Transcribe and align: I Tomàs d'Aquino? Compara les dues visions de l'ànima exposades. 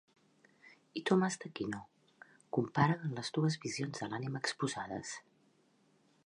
I 1.01 1.01
Tomàs 1.09 1.35
d'Aquino? 1.43 1.81
Compara 2.59 2.97
les 3.19 3.31
dues 3.37 3.59
visions 3.67 4.03
de 4.05 4.09
l'ànima 4.15 4.43
exposades. 4.47 5.15